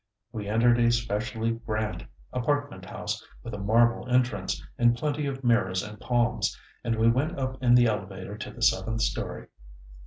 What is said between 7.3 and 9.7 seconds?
up in the elevator to the seventh story.